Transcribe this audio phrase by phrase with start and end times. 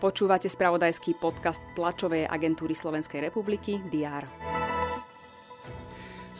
[0.00, 4.24] Počúvate spravodajský podcast tlačovej agentúry Slovenskej republiky DR.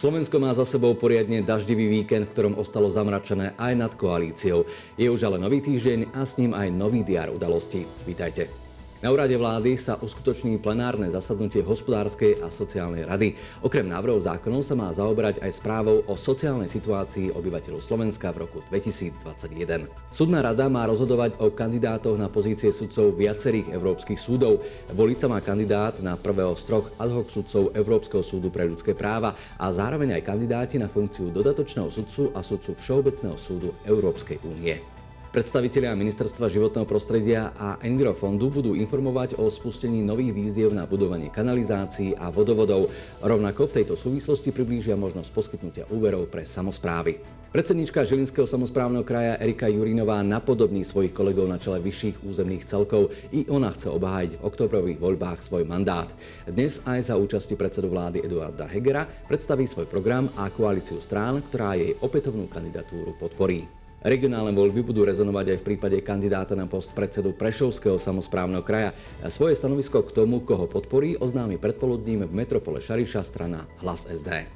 [0.00, 4.64] Slovensko má za sebou poriadne daždivý víkend, v ktorom ostalo zamračené aj nad koalíciou.
[4.96, 7.84] Je už ale nový týždeň a s ním aj nový diár udalostí.
[8.08, 8.69] Vítajte.
[9.00, 13.32] Na úrade vlády sa uskutoční plenárne zasadnutie hospodárskej a sociálnej rady.
[13.64, 18.60] Okrem návrhov zákonov sa má zaoberať aj správou o sociálnej situácii obyvateľov Slovenska v roku
[18.68, 19.88] 2021.
[20.12, 24.60] Súdna rada má rozhodovať o kandidátoch na pozície sudcov viacerých európskych súdov.
[24.92, 28.92] Voliť sa má kandidát na prvého z troch ad hoc sudcov Európskeho súdu pre ľudské
[28.92, 34.99] práva a zároveň aj kandidáti na funkciu dodatočného sudcu a sudcu Všeobecného súdu Európskej únie.
[35.30, 42.18] Predstavitelia Ministerstva životného prostredia a Envirofondu budú informovať o spustení nových víziev na budovanie kanalizácií
[42.18, 42.90] a vodovodov.
[43.22, 47.22] Rovnako v tejto súvislosti priblížia možnosť poskytnutia úverov pre samozprávy.
[47.54, 53.14] Predsednička Žilinského samozprávneho kraja Erika Jurinová napodobní svojich kolegov na čele vyšších územných celkov.
[53.30, 56.10] I ona chce obhájiť v oktobrových voľbách svoj mandát.
[56.42, 61.78] Dnes aj za účasti predsedu vlády Eduarda Hegera predstaví svoj program a koalíciu strán, ktorá
[61.78, 63.79] jej opätovnú kandidatúru podporí.
[64.00, 68.96] Regionálne voľby budú rezonovať aj v prípade kandidáta na post predsedu Prešovského samozprávneho kraja.
[69.28, 74.48] Svoje stanovisko k tomu, koho podporí, oznámi predpoludním v metropole Šariša strana Hlas SD.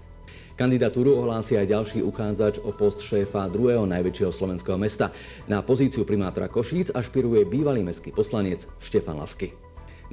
[0.56, 5.12] Kandidatúru ohlási aj ďalší uchádzač o post šéfa druhého najväčšieho slovenského mesta.
[5.45, 9.64] Na pozíciu primátora Košíc ašpiruje bývalý mestský poslanec Štefan Lasky.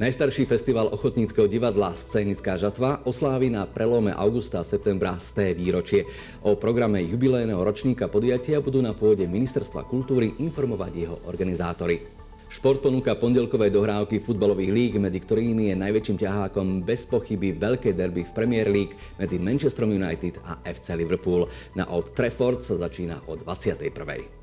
[0.02, 6.10] Najstarší festival ochotníckého divadla Scénická žatva oslávi na prelome augusta a septembra z té výročie.
[6.42, 12.02] O programe jubilejného ročníka podujatia budú na pôde Ministerstva kultúry informovať jeho organizátori.
[12.50, 18.26] Šport ponúka pondelkové dohrávky futbalových líg, medzi ktorými je najväčším ťahákom bez pochyby veľké derby
[18.26, 21.46] v Premier League medzi Manchesterom United a FC Liverpool.
[21.78, 24.41] Na Old Trafford sa začína o 21.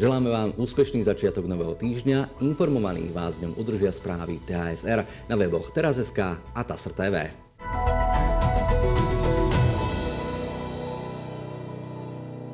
[0.00, 5.68] Želáme vám úspešný začiatok nového týždňa, informovaných vás v ňom udržia správy TASR na weboch
[5.68, 7.16] teraz.sk a TASR TV.